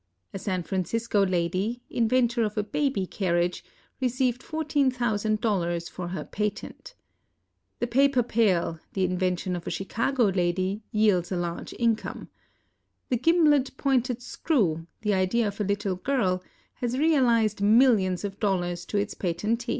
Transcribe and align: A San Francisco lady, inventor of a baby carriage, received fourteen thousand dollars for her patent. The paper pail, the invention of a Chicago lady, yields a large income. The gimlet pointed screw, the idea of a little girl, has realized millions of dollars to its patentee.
A 0.33 0.39
San 0.39 0.63
Francisco 0.63 1.23
lady, 1.23 1.83
inventor 1.87 2.41
of 2.41 2.57
a 2.57 2.63
baby 2.63 3.05
carriage, 3.05 3.63
received 3.99 4.41
fourteen 4.41 4.89
thousand 4.89 5.41
dollars 5.41 5.87
for 5.87 6.07
her 6.07 6.23
patent. 6.25 6.95
The 7.77 7.85
paper 7.85 8.23
pail, 8.23 8.79
the 8.93 9.05
invention 9.05 9.55
of 9.55 9.67
a 9.67 9.69
Chicago 9.69 10.29
lady, 10.29 10.81
yields 10.91 11.31
a 11.31 11.37
large 11.37 11.75
income. 11.77 12.29
The 13.09 13.17
gimlet 13.17 13.77
pointed 13.77 14.23
screw, 14.23 14.87
the 15.03 15.13
idea 15.13 15.47
of 15.47 15.61
a 15.61 15.63
little 15.63 15.97
girl, 15.97 16.41
has 16.77 16.97
realized 16.97 17.61
millions 17.61 18.23
of 18.23 18.39
dollars 18.39 18.85
to 18.85 18.97
its 18.97 19.13
patentee. 19.13 19.69